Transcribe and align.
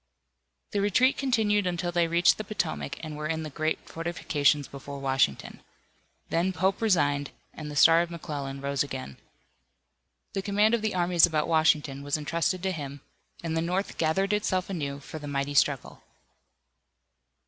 The 0.71 0.81
retreat 0.81 1.15
continued 1.15 1.67
until 1.67 1.91
they 1.91 2.07
reached 2.07 2.39
the 2.39 2.43
Potomac 2.43 2.97
and 3.03 3.15
were 3.15 3.27
in 3.27 3.43
the 3.43 3.51
great 3.51 3.77
fortifications 3.87 4.67
before 4.67 4.97
Washington. 4.97 5.59
Then 6.29 6.53
Pope 6.53 6.81
resigned, 6.81 7.29
and 7.53 7.69
the 7.69 7.75
star 7.75 8.01
of 8.01 8.09
McClellan 8.09 8.61
rose 8.61 8.81
again. 8.81 9.17
The 10.33 10.41
command 10.41 10.73
of 10.73 10.81
the 10.81 10.95
armies 10.95 11.27
about 11.27 11.47
Washington 11.47 12.01
was 12.01 12.17
entrusted 12.17 12.63
to 12.63 12.71
him, 12.71 13.01
and 13.43 13.55
the 13.55 13.61
North 13.61 13.99
gathered 13.99 14.33
itself 14.33 14.71
anew 14.71 14.99
for 14.99 15.19
the 15.19 15.27
mighty 15.27 15.53
struggle. 15.53 16.01